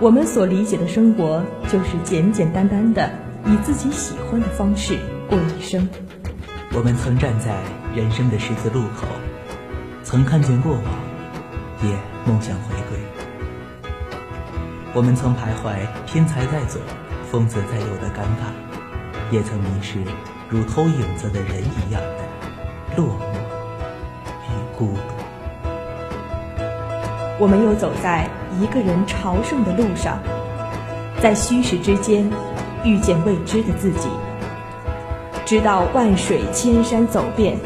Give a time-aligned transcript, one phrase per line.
[0.00, 3.08] 我们所理解的生活，就是简简单单的
[3.46, 4.98] 以自己喜欢的方式
[5.30, 5.88] 过一生。
[6.74, 7.56] 我们曾站在
[7.94, 9.06] 人生的十字路口，
[10.02, 10.82] 曾看见过往，
[11.84, 11.96] 也
[12.26, 13.11] 梦想回归。
[14.94, 16.78] 我们曾徘徊天才在左，
[17.30, 18.52] 疯子在右的尴尬，
[19.30, 19.98] 也曾迷失
[20.50, 23.22] 如偷影子的人一样的落寞
[24.50, 25.14] 与孤独。
[27.38, 28.28] 我们又走在
[28.60, 30.18] 一个人朝圣的路上，
[31.22, 32.30] 在虚实之间
[32.84, 34.10] 遇见未知的自己，
[35.46, 37.56] 直到万水千山走遍，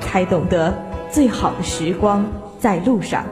[0.00, 0.76] 才懂得
[1.08, 2.26] 最好的时光
[2.58, 3.24] 在路上。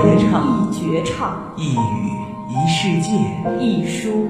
[0.00, 1.76] 一绝唱，一语
[2.48, 3.10] 一世界，
[3.60, 4.26] 一书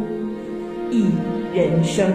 [0.90, 1.06] 一
[1.54, 2.12] 人生。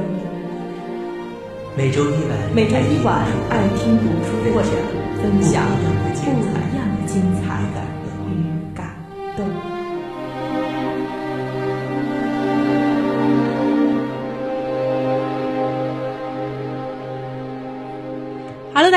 [1.77, 4.63] 每周一晚，每周一晚，爱听读书会，
[5.21, 7.96] 分享不一样的精彩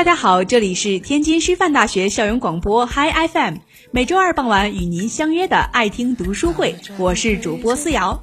[0.01, 3.57] 大家好，这里是天津师范大学校园广播 Hi FM。
[3.91, 8.19] 每周二傍晚与您相约的爱听读书会，我是主播思瑶。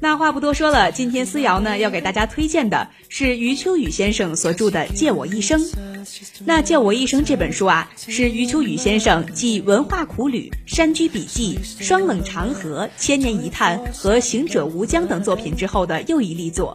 [0.00, 5.60] 那话不多说了，今天思瑶呢要给大家推荐的是余秋雨先生所著的《借我一生》。
[6.46, 16.74] 那《借我一生》这本书啊，是余秋雨先生继《文化苦旅》《山居笔记》《霜冷长河》《千年一叹》和《行者无疆》等作品之后的又一力作。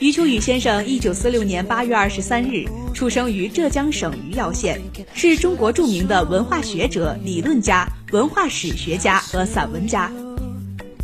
[0.00, 4.80] 余秋雨先生一九四六年八月二十三日出生于浙江省余姚县，
[5.12, 10.10] 是中国著名的文化学者、理论家、文化史学家和散文家。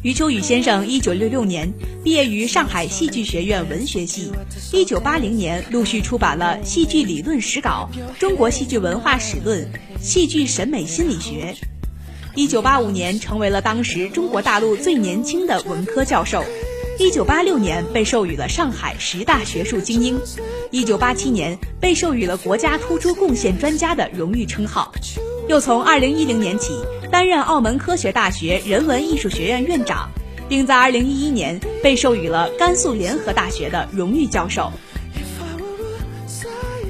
[0.01, 1.71] 余秋雨先生一九六六年
[2.03, 4.33] 毕业于上海戏剧学院文学系，
[4.73, 9.61] 一九八零年陆续出版了《戏剧理论史稿》《中国戏剧文化史论》
[10.01, 11.55] 《戏剧审美心理学》。
[12.35, 16.43] 一九八五年成为了当时中国大陆最年轻的文科教授。
[16.99, 20.19] 一九八六年被授予了上海十大学术精英，
[20.71, 24.91] 一九八七年被授予了国家突出贡献专家的荣誉称号，
[25.47, 26.73] 又从二零一零年起
[27.11, 30.09] 担任澳门科学大学人文艺术学院院长，
[30.49, 34.73] 并在二零一一年被授予了甘肃联合大学的荣誉教授。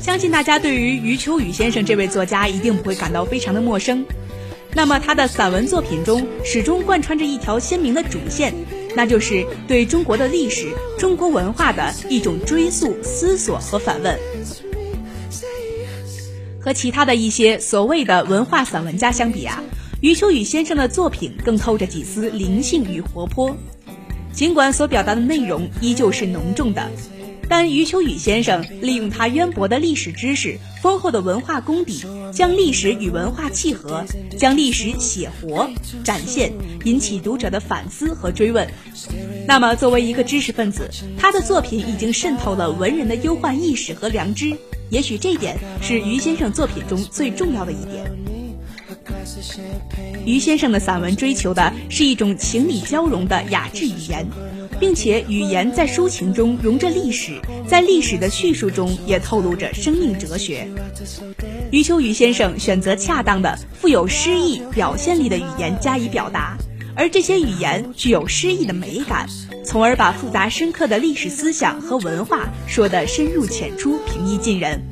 [0.01, 4.07] 相信大家对于余秋雨先生这位作家一定不会感到非常的陌生，
[4.73, 8.55] 那么他的散文作品中始终贯穿着一条鲜明的主线。
[8.97, 14.19] 那就是对中国的历史、中国文化的一种追溯、思索和反问。
[16.59, 19.63] 和其他的一些所谓的文化散文家相比啊，
[20.01, 23.55] 余秋雨先生的作品更透着几丝灵性与活泼。
[24.33, 26.91] 尽管所表达的内容依旧是浓重的。
[27.49, 34.05] 但余秋雨先生利用他渊博的历史知识、丰厚的文化功底，将历史与文化契合，
[34.37, 35.69] 将历史写活、
[36.03, 36.53] 展现，
[36.85, 38.67] 引起读者的反思和追问。
[39.47, 44.57] 那么，作为一个知识分子，他的作品已经渗透了文人的忧患意识和良知。
[44.91, 48.26] 也许这点是余先生作品中最重要的一点。
[50.25, 54.27] 余先生的散文追求的是一种情理交融的雅致语言。
[54.79, 60.69] 并且语言在抒情中融着历史，在历史的叙述中也透露着生命哲学。
[61.71, 66.57] 余秋雨先生选择恰当的、富有诗意表现力的语言加以表达，
[66.95, 69.27] 而这些语言具有诗意的美感，
[69.65, 74.83] 从而把复杂深刻的历史思想和文化说得深入浅出、平易近人。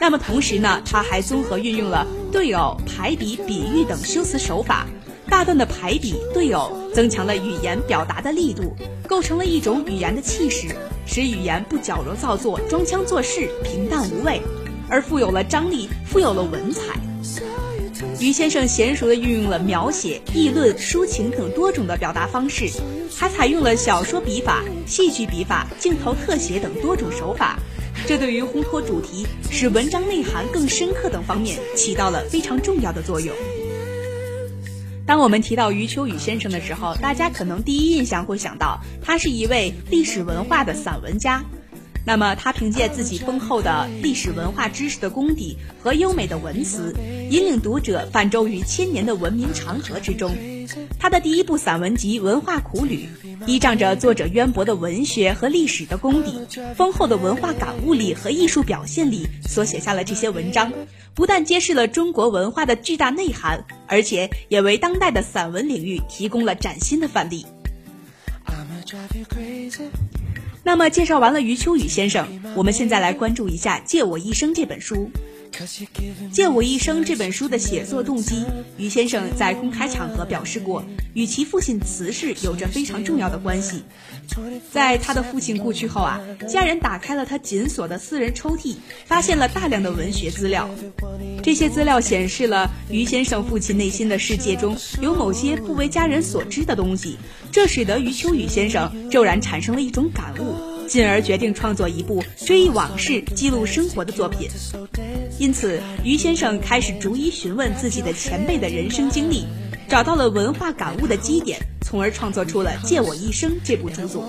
[0.00, 4.86] 那么同时呢，他还综合运用了对偶、排比、比喻等修辞手法。
[5.28, 8.74] 大段的排比对偶，增强了语言表达的力度，
[9.06, 10.68] 构成了一种语言的气势，
[11.04, 14.40] 使语言不矫揉造作、装腔作势、平淡无味，
[14.88, 16.80] 而富有了张力，富有了文采。
[18.20, 22.70] 余先生娴熟地运用了描写、议论、抒情等多种的表达方式，
[23.14, 27.58] 还采用了小说笔法、戏剧笔法、镜头特写等多种手法，
[28.06, 33.34] 这对于烘托主题、使文章内涵更深刻等方面起到了非常重要的作用。
[35.06, 41.42] 当我们提到余秋雨先生的时候，大家可能第一印象会想到他是一位历史文化的散文家。
[42.04, 46.94] 那么，他凭借自己丰厚的历史文化知识的功底和优美的文辞，
[47.30, 50.34] 引领读者泛舟于千年的文明长河之中。
[50.98, 53.08] 他的第一部散文集《文化苦旅》，
[53.46, 56.40] 依仗着作者渊博的文学和历史的功底、
[56.74, 60.72] 丰厚的文化感悟力和艺术表现力，所写下了这些文章，
[61.14, 67.44] 不但揭示了中国文化的巨大内涵，而且也为当代的散文领域提供了崭新的范例。
[70.68, 74.96] 那么，介绍完了余秋雨先生，我们现在来关注一下《借我一生》这本书。
[76.32, 78.44] 《借我一生》这本书的写作动机，
[78.76, 80.84] 于先生在公开场合表示过，
[81.14, 83.82] 与其父亲辞世有着非常重要的关系。
[84.72, 90.68] 在他的父亲故去后啊，家人打开了他紧锁的私人抽屉，发现了大量的文学资料。
[91.42, 97.16] 这些资料显示了于先生父亲内心的世界中有某些不为家人所知的东西，
[97.50, 100.78] 这使得余秋雨先生骤然产生了一种感悟。
[100.88, 104.48] 进而决定创作一部追忆往事、记录生活的作品。
[105.38, 109.46] 因此，于先生开始逐一询问自己的前辈的人生经历，
[109.88, 114.28] 找到了文化感悟的基点，从而创作出了《借我一生》这部著作。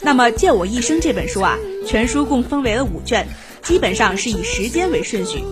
[0.00, 3.26] 那么，《借我一生》这本书啊，全书共分为了五卷，
[3.62, 5.42] 基本上是以时间为顺序。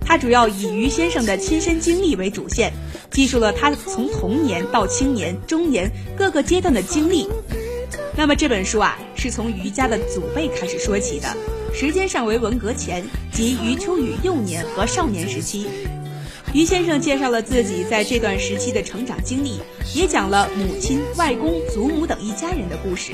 [0.00, 2.72] 它主要以于先生的亲身经历为主线，
[3.10, 7.28] 记述了他从童年到青年、中年各个阶段的经历。
[8.16, 11.28] 那么这本书啊，是从余家的祖辈开始说起的，
[11.72, 15.66] 时间上为文革前，即余秋雨幼年和少年时期。
[16.52, 19.60] 余先生介绍了自己在这段时期的成长经历，
[19.94, 23.12] 也讲了母亲、外公、祖母等一家人的故事。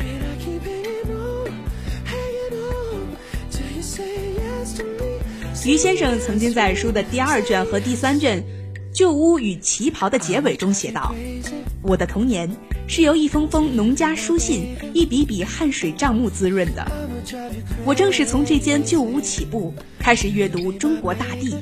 [5.66, 8.38] 余先生曾经在书的第二卷和第三卷
[8.94, 11.12] 《旧屋与旗袍》的结尾中写道
[11.82, 12.48] ：“我的童年。”
[12.86, 16.86] 是由一封封农家书信、一笔笔汗水账目滋润的。
[17.86, 21.56] 我正是从这间旧屋起步，开始阅读中国大地。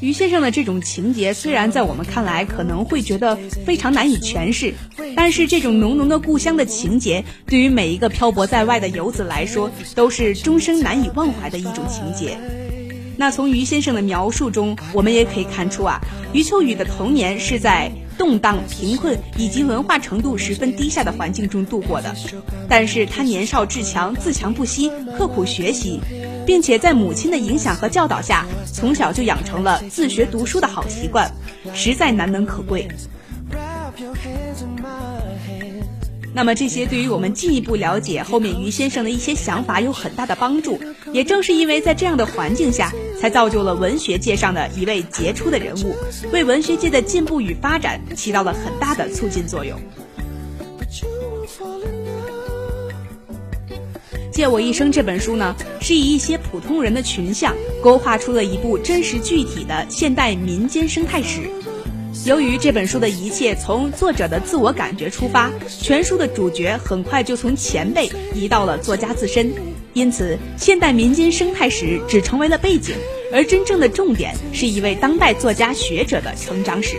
[0.00, 3.36] 于先生的这种情节，虽然在我们看来可能会觉得
[3.66, 4.72] 非常难以诠释，
[5.14, 12.38] 但是这种浓浓的故乡的情节，对于每一个漂泊在外的游子来说，都是终生难以忘怀的一种情节。
[13.16, 16.00] 那从于先生的描述中，我们也可以看出啊，
[16.32, 17.90] 余秋雨的童年是在。
[18.18, 22.14] 动荡、贫困以及文化程度十分低下的环境中度过的，
[22.68, 25.98] 但是他年少志强，自强不息，刻苦学习，
[26.46, 31.32] 并且在母亲的影响和教导下，从小就养成了自学读书的好习惯，
[31.74, 32.86] 实在难能可贵。
[33.50, 34.84] wrap your heads in my
[35.48, 35.71] head
[36.34, 40.80] 那么这些对于我们进一步了解后面于先生的一些想法有很大的帮助。
[41.12, 42.90] 也正是因为在这样的环境下，
[43.20, 45.94] 才造就了文学界上的一位杰出的人物，
[46.32, 49.78] 为文学界的进步与发展起到了很大的促进作用。
[54.34, 61.42] 《借我一生》这本书呢，是以一些普通人的群像，勾画出了一部真实具体的现代民间生态史。
[62.24, 69.52] 由于这本书的一切从作者的自我感觉出发，全书的主角很快就从前辈移到了作家自身，
[69.92, 72.94] 因此现代民间生态史只成为了背景，
[73.32, 76.96] 而真正的重点是一位当代作家学者的成长史。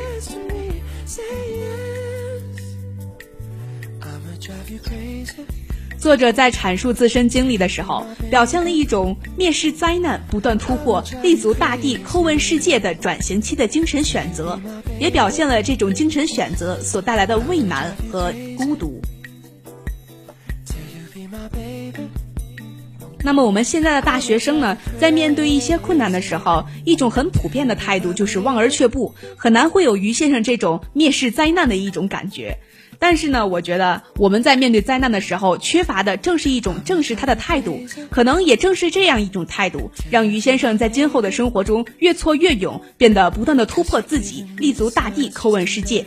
[6.03, 14.59] 作者在阐述自身经历的时候，表现了一种蔑视灾难、不断突破、立足大地、叩问世界的转型期的精神选择，
[14.99, 18.99] 也表现了这种精神选择所带来的畏难和孤独。
[23.23, 32.57] 那么，我们现在的大学生呢，在面对一些困难的时候，一种很普遍的态度就是望而却步，很难会有于先生这种蔑视灾难的一种感觉。
[33.03, 37.77] 但是呢，我觉得我们在面对灾难的时候，缺乏的正是一种正视他的态度。
[38.09, 46.05] 可能也正是这样一种态度，让于先生在今后的生活中越挫越勇，变得不断的突破自己，立足大地，叩问世界。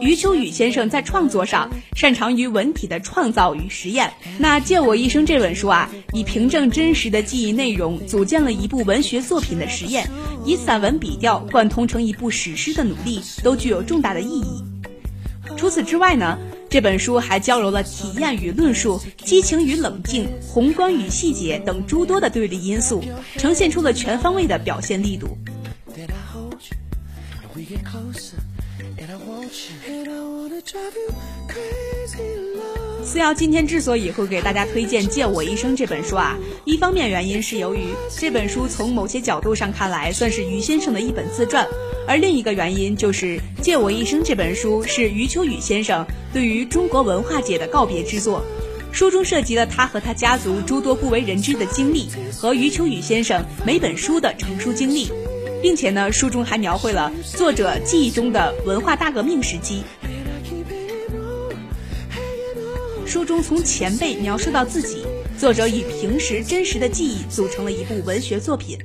[0.00, 4.12] 余秋雨先生在创作上擅长于文体的创造与实验。
[4.38, 10.08] 那《借我一生》这本书啊，以凭证真实的记忆内容，组建了一部文学作品的实验，
[10.44, 14.64] 以散文笔调贯通成一部史诗的努力，都具有重大的意义。
[15.56, 16.36] 除此之外呢，
[16.68, 23.02] 这本书还交融了体验与论述、激情与冷静、宏观与细节等诸多的对立因素，
[23.36, 25.38] 呈现出了全方位的表现力度。
[33.04, 36.34] 思瑶今天之所以会给大家推荐《借我一生》这本书啊，
[36.64, 41.66] 一方面原因是由于这本书从某些角度上看来算是余先生的一本自传，
[42.08, 48.42] 而另一个原因就是《借我一生》这本书是余秋雨先生对于中国文化界的告别之作。
[48.92, 55.12] 书中涉及了他和他家族诸多不为人知的经历，和余秋雨先生每本书的成书经历，
[55.62, 59.82] 并且呢，书中还描绘了作者记忆中的文化大革命时期。
[63.06, 65.04] 书中从前辈描述到自己，
[65.38, 68.78] 作者以平时真实的记忆组成了一部文学作品。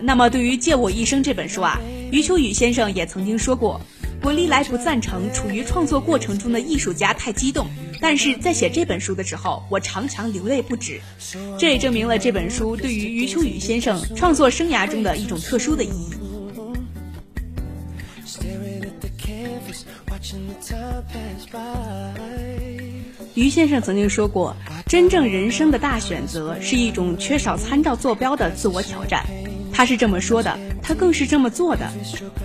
[0.00, 1.80] 那么，对于《借我一生》这本书啊，
[2.12, 3.80] 余秋雨先生也曾经说过
[4.22, 7.66] ：“我历来不赞成处于创作过程中的艺术家太激动，
[8.00, 11.00] 但是在写这本书的时候，我常常流泪不止。”
[11.58, 16.10] 这也证明了这本书对于余秋雨先生创作生涯中的一种特殊的意义。
[23.34, 24.54] 于先生曾经说过
[24.86, 29.24] ：“真正人生的大选择是一种缺少参照坐标的自我挑战。”
[29.72, 30.58] 他是这么说的，
[30.88, 31.86] 他更是这么做的。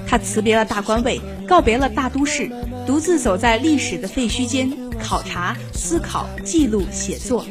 [0.06, 2.52] 他辞别了大官位，告别了大都市，
[2.86, 4.70] 独自走在历史的废墟间，
[5.00, 7.46] 考察、思考、记录、写作。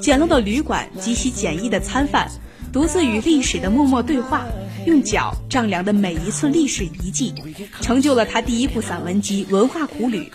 [0.00, 2.30] 简陋的旅馆，极其简易的餐饭，
[2.72, 4.46] 独自与历史的默默对话。
[4.86, 7.34] 用脚丈量的每一寸历史遗迹，
[7.80, 10.30] 成就了他第一部散文集《文化苦旅》。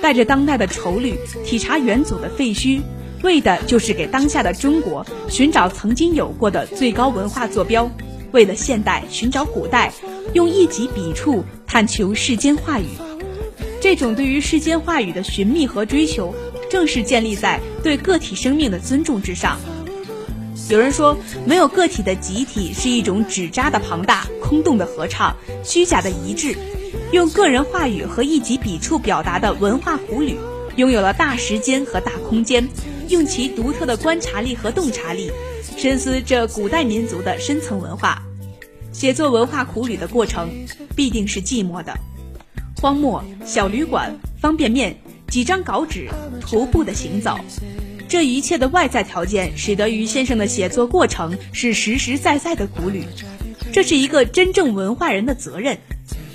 [0.00, 2.80] 带着当代的愁虑，体察元祖的废墟，
[3.22, 7.90] 为的就是给当下的中国寻找曾经有过的最高文化坐标；
[8.32, 9.92] 为了现代寻找古代，
[10.32, 12.86] 用一己笔触探求世间话语。
[13.80, 16.34] 这种对于世间话语的寻觅和追求，
[16.70, 19.58] 正是建立在对个体生命的尊重之上。
[20.70, 26.56] 有人说，没有个体的集体是一种纸扎的庞大、空洞的合唱、虚假的一致。
[27.10, 30.38] 用个人话语和一己笔触表达的文化苦旅，
[30.76, 32.66] 拥有了大时间和大空间。
[33.08, 35.30] 用其独特的观察力和洞察力，
[35.82, 38.22] 深思这古代民族的深层文化。
[38.92, 40.48] 写作文化苦旅的过程，
[40.94, 41.92] 必定是寂寞的。
[42.80, 44.96] 荒漠、小旅馆、方便面、
[45.26, 46.08] 几张稿纸、
[46.40, 47.36] 徒步的行走。
[48.08, 53.04] 这一切的外在条件，使得于先生的写作过程是实实在在的苦旅。
[53.72, 55.76] 这是一个真正文化人的责任，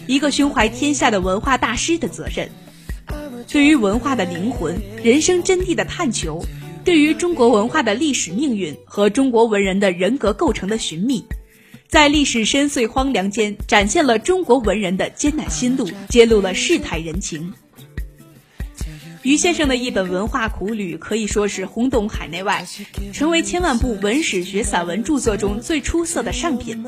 [0.07, 2.49] 一个胸怀天下的文化大师的责任。
[3.47, 6.43] 对于文化的灵魂、人生真谛的探求，
[6.87, 11.21] 对于中国文化的历史命运和中国文人的人格构成的寻觅，
[11.89, 17.53] 在历史深邃荒凉间，展现了中国文人的艰难心路，揭露了世态人情。
[19.21, 22.65] 于先生的一本文化苦旅可以说是轰动海内外，
[23.11, 26.85] 成为千万部文史学散文著作中最出色的上品。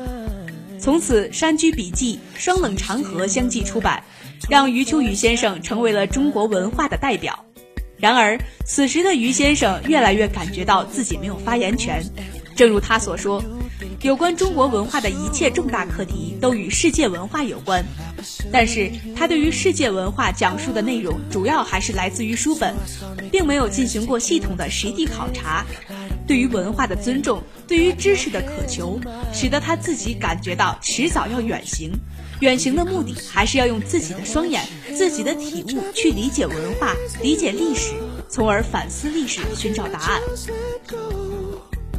[0.78, 4.02] 从此，《山居笔记》《双冷长河》相继出版，
[4.48, 7.44] 让余秋雨先生成为了中国文化的代表。
[8.00, 12.02] 然而，此时的余先生越来越感觉到自己没有发言权，
[12.56, 13.42] 正如他所说。
[14.02, 17.84] 有关中国文化的一切重大课题都与世界文化有关，
[18.50, 22.74] 但是他对于世界文化讲述的内容主要还是来自于书本，
[23.30, 25.66] 并没有进行过系统的实地考察。
[26.26, 28.98] 对于文化的尊重，对于知识的渴求，
[29.32, 31.90] 使得他自己感觉到迟早要远行。
[32.40, 34.62] 远行的目的还是要用自己的双眼、
[34.94, 37.92] 自己的体悟去理解文化、理解历史，
[38.30, 40.20] 从而反思历史，寻找答案。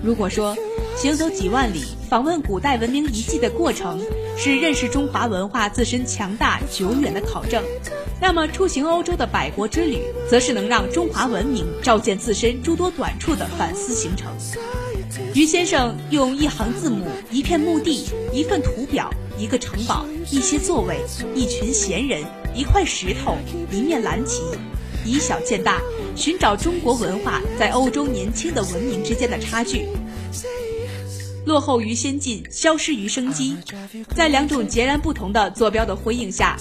[0.04, 0.58] 如果说
[0.98, 4.02] 行走几万里访问古代文明遗迹的过程
[4.36, 7.64] 是认识中华文化自身强大久远的考证，
[8.20, 14.32] 那么出行欧洲的百国之旅，则是能让中华文明照见自身诸多短处的反思行程。
[15.34, 21.00] 于先生用一行字母、一片墓地、一份图表、一个城堡、一些座位、
[21.36, 22.24] 一群闲人、
[22.56, 23.38] 一块石头、
[23.72, 24.42] 一面蓝旗。
[25.04, 25.82] 以小见大，
[26.16, 29.88] 寻找中国文化在欧洲年轻的文明之间的差距，
[31.44, 33.58] 落后于先进，消失于生机。
[34.16, 36.56] 在两种截然不同的坐标的辉映下，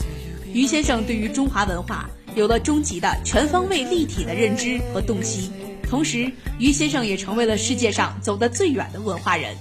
[0.54, 5.50] 于先生对于中华文化有了终极的全方位立体的认知和洞悉。
[5.90, 6.30] 同时，
[6.60, 9.56] 于先生也成为了世界上走得最远的文化人，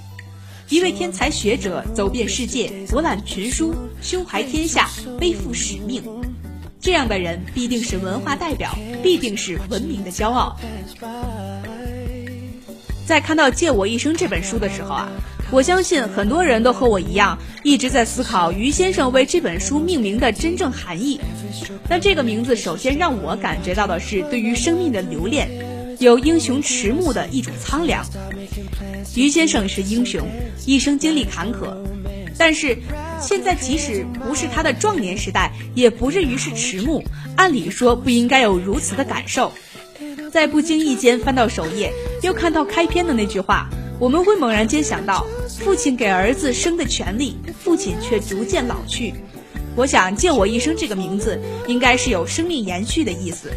[0.69, 4.88] 一位天才学者，走遍世界，博览群书，胸怀天下，
[5.19, 6.03] 背负使命。
[6.79, 10.55] 这样的人必定是文化代表，必定是文明的骄傲。
[13.07, 15.09] 在看到《借我一生》这本书的时候啊，
[15.50, 21.19] 我相信很多人都和我一样，一直在思考于先生为这本书命名的真正含义。
[21.89, 25.50] 那这个名字首先让我感觉到的是对于生命的留恋，
[26.00, 28.06] 有英雄迟暮的一种苍凉。
[29.15, 30.25] 于先生是英雄，
[30.65, 31.75] 一生经历坎坷。
[32.38, 32.77] 但是，
[33.22, 37.03] 现在即使不是他的壮年时代，也不至于是迟暮。
[37.36, 39.51] 按理说不应该有如此的感受。
[40.32, 41.91] 在不经意间翻到首页，
[42.22, 45.27] 又看到开篇的那句话，我们会猛然间想到：
[45.60, 49.13] 父亲给儿子生的权利，父亲却逐渐老去。
[49.75, 51.38] 我想，借我一生这个名字，
[51.68, 53.51] 应该是有生命延续的意思。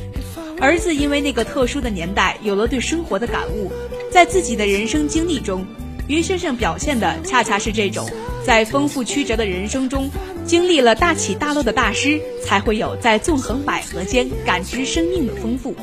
[0.62, 3.73] 儿子因为那个特殊的年代，有了对生活的感悟，
[4.12, 5.66] 在自己的人生经历中，
[6.07, 8.09] 于先生表现的恰恰是这种，
[8.47, 10.09] 在丰富曲折的人生中，
[10.47, 15.75] 经历了大起大落的大师，才会有在纵横捭阖间感知生命的丰富。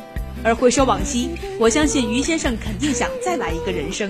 [0.45, 1.27] 而回首往昔，
[1.59, 4.09] 我相信于先生肯定想再来一个人生。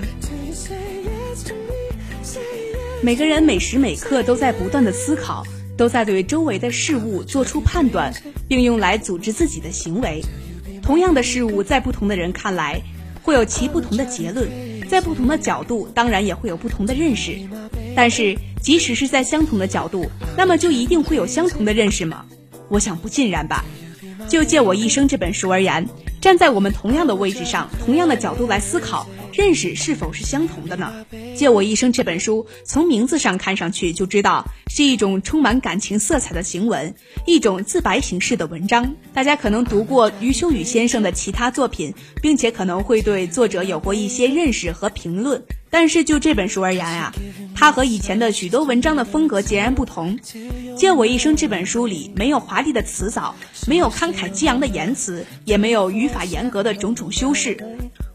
[3.02, 5.44] 每个人每时每刻都在不断的思考，
[5.76, 8.14] 都在对周围的事物做出判断，
[8.46, 10.22] 并用来组织自己的行为。
[10.90, 12.82] 同样的事物，在不同的人看来，
[13.22, 14.48] 会有其不同的结论；
[14.88, 17.38] 在不同的角度，当然也会有不同的认识。
[17.94, 22.24] 但是，即使是在相同的角度，那么就一定会有相同的认识吗？
[22.68, 23.64] 我想不尽然吧。
[24.28, 25.88] 就借我一生这本书而言。
[26.20, 31.06] 站在我们同样的位置上，同样的角度来思考，认识是否是相同的呢？
[31.36, 36.94] 借我一生这本书，从名字上看上去就知道是一种充满感情色彩的行文，
[37.26, 38.94] 一种自白形式的文章。
[39.12, 45.42] 大家可能读过余秋雨先生的其他作品，并且可能会对作者有过一些认识和评论。
[45.72, 47.12] 但是就这本书而言呀，
[47.54, 50.18] 它和以前的许多文章的风格截然不同。
[50.76, 53.36] 借我一生这本书里没有华丽的辞藻，
[53.68, 57.56] 没有慷慨激昂的言辞，也没有语法严格的种种修饰。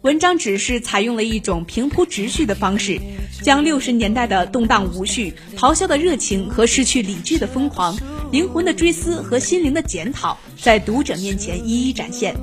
[0.06, 3.02] 文章只是采用了一种平铺直叙的方式，
[3.42, 7.98] 将六十年代的动荡无序、咆哮的热情和失去理智的疯狂、
[8.32, 12.36] 灵魂的追思和心灵的检讨，在读者面前一一展现。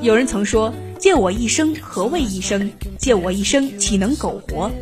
[0.00, 0.72] 有人曾说。
[0.98, 2.70] 借我一生，何谓一生？
[2.98, 4.72] 借我一生，岂能苟活？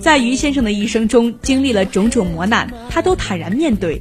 [0.00, 4.00] 在于先生的一生中，经历了种种磨难，他都坦然面对。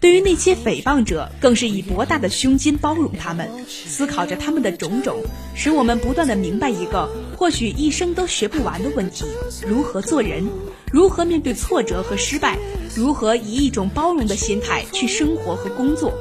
[0.00, 5.22] 对于那些诽谤者，更是以博大的胸襟包容他们，思考着他们的种种，
[5.54, 9.24] 使我们不断的明白一个或许一生都学不完的问题：
[9.66, 10.48] 如何做人？
[10.92, 12.56] 如何面对挫折和失败？
[12.94, 16.12] 如何以一种包容的心态去生活和工作？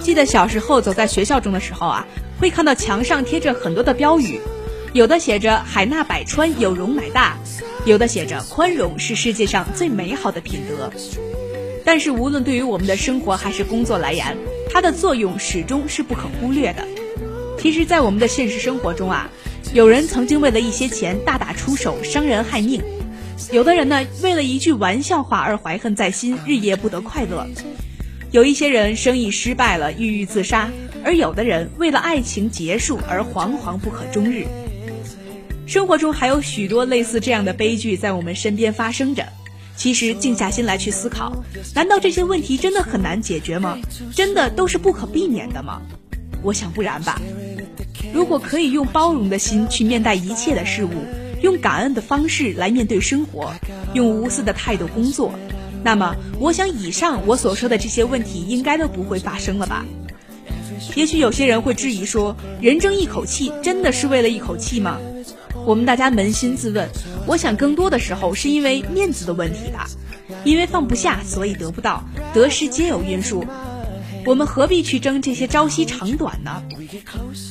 [0.00, 2.06] 记得小时候走在学校中的时候啊。
[2.40, 4.40] 会看到墙上贴着很多的标语，
[4.94, 7.36] 有的写着“海纳百川，有容乃大”，
[7.84, 10.90] 有的写着“宽容是世界上最美好的品德”。
[11.84, 14.36] 但是，无论对于我们的生活还是工作来言，
[14.70, 16.86] 它的作用始终是不可忽略的。
[17.58, 19.28] 其实，在我们的现实生活中啊，
[19.72, 22.80] 有人曾经为了一些钱大打出手，伤人害命；
[23.50, 27.46] 有的人呢，为了一句玩笑话而怀恨在心，日夜不得快乐；
[28.30, 30.70] 有一些人生意失败了，郁郁自杀。
[31.02, 34.44] 而有的人为了爱情结束而惶惶不可终日，
[35.66, 39.26] 生活中还有许多类似这样的悲剧在我们身边发生着。
[39.80, 41.42] 其实静下心来去思考，
[41.74, 43.78] 难道这些问题真的很难解决吗？
[44.14, 45.80] 真的都是不可避免的吗？
[46.42, 47.18] 我想不然吧。
[48.12, 50.90] 如果可以用包容的心去面待一切的事物，
[51.40, 53.54] 用感恩的方式来面对生活，
[53.94, 55.32] 用无私的态度工作，
[55.82, 59.86] 那么我想以上我所说的这些问题应该都不会发生了吧。
[60.94, 64.98] 也许有些人会质疑说：“人争一口气，真的是为了一口气吗？”
[65.66, 66.88] 我们大家扪心自问，
[67.30, 69.86] 我想更多的时候是因为面子的问题吧，
[70.42, 72.02] 因为放不下，所以得不到。
[72.34, 73.46] 得失皆有因数，
[74.26, 76.60] 我们何必去争这些朝夕长短呢？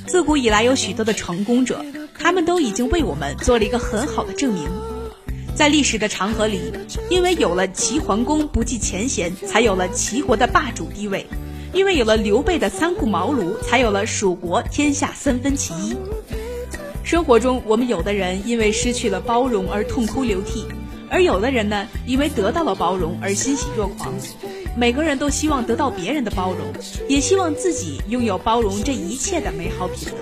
[0.06, 4.68] 自古以来有许多的成功者，他们都已经为我们做了一个很好的证明。
[5.56, 6.60] 在历史的长河里，
[7.10, 11.26] 因为有了齐桓公不计前嫌，才有了齐国的霸主地位。
[11.72, 15.96] 因为有了刘备的三顾茅庐，才有了蜀国天下三分其一。
[17.04, 20.66] 生活中，我们有的人因为失去了包容而痛哭流涕，
[21.10, 24.14] 而有的人呢，因为得到了包容而欣喜若狂。
[24.78, 26.72] 每个人都希望得到别人的包容，
[27.08, 30.18] 也希望自己拥有包容这一切的美好品德。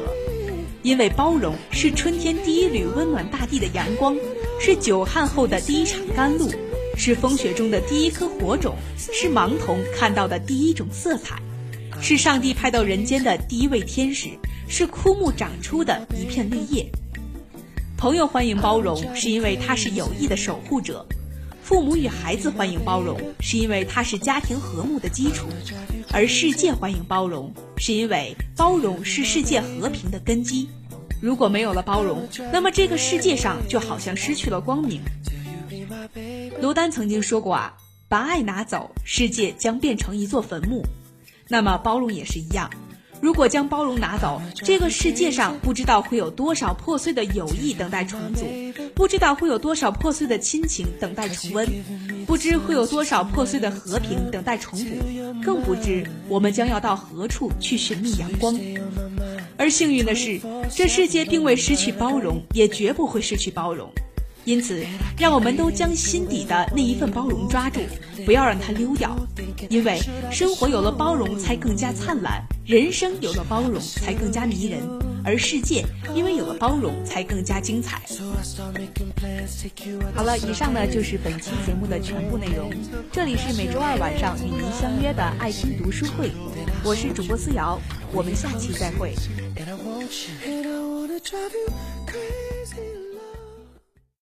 [0.82, 4.16] 因为包容是春天第一缕温暖大地的阳光，
[4.60, 6.50] 是久旱后的第一场甘露。
[6.96, 11.40] 是风雪中的第一颗火种，是盲童看到的第一种色彩，
[12.02, 14.30] 是上帝派到人间的第一位天使，
[14.68, 16.90] 是枯木长出的一片绿叶。
[17.98, 21.06] 朋友欢迎包容，是因为他是友谊的守护者；
[21.64, 25.48] 父母与孩子欢迎包容，是因为他是家庭和睦的基础；
[26.12, 30.70] 而世界欢迎包容，是因为包容是世界和平的根基。
[31.20, 35.02] 如果没有了包容，那么这个世界上就好像失去了光明。
[36.62, 40.84] 卢丹曾经说过啊，把爱拿走，世界将变成一座坟墓。
[41.50, 42.70] 那么包容也是一样，
[43.22, 48.46] 如果将包容拿走，这个世界上不知道会有多少破碎的友谊等待重组，
[48.94, 51.68] 不知道会有多少破碎的亲情等待重温，
[52.26, 58.56] 不知会有多少破碎的和平等待重补，更不知我们将要到何处去寻觅阳光。
[59.58, 63.90] 而幸运的是，这世界并未失去包容，也绝不会失去包容。
[64.48, 64.82] 因此，
[65.20, 67.82] 让我们都将心底的那一份包容抓住，
[68.26, 69.14] 不要让它溜掉。
[69.68, 70.00] 因为
[70.32, 74.80] 生活有了包容，才更加灿烂；人生有了包容，才更加迷人；
[75.22, 75.84] 而世界
[76.16, 78.02] 因为有了包容，才更加精彩。
[80.16, 82.72] 好了，以上呢就是本期节目的全部内容。
[83.12, 86.32] 这里是每周二晚上与您相约的爱听读书会，
[86.86, 87.78] 我是主播思瑶，
[88.14, 89.14] 我们下期再会。